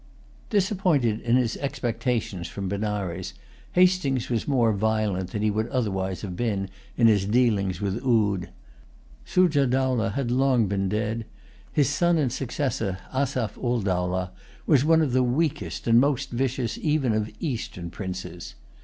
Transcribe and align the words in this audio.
Disappointed 0.49 1.19
in 1.21 1.35
his 1.35 1.57
expectations 1.57 2.47
from 2.47 2.67
Benares, 2.67 3.35
Hastings 3.73 4.31
was 4.31 4.47
more 4.47 4.73
violent 4.73 5.29
than 5.29 5.43
he 5.43 5.51
would 5.51 5.67
otherwise 5.67 6.21
have 6.23 6.35
been, 6.35 6.69
in 6.97 7.05
his 7.05 7.27
dealings 7.27 7.79
with 7.81 8.03
Oude. 8.03 8.49
Sujah 9.25 9.67
Dowlah 9.67 10.09
had[Pg 10.13 10.35
188] 10.35 10.35
long 10.35 10.65
been 10.67 10.89
dead. 10.89 11.25
His 11.71 11.89
son 11.89 12.17
and 12.17 12.31
successor, 12.31 12.97
Asaph 13.13 13.59
ul 13.59 13.83
Dowlah, 13.83 14.31
was 14.65 14.83
one 14.83 15.03
of 15.03 15.11
the 15.11 15.21
weakest 15.21 15.85
and 15.85 15.99
most 15.99 16.31
vicious 16.31 16.79
even 16.81 17.13
of 17.13 17.29
Eastern 17.39 17.91
princes. 17.91 18.55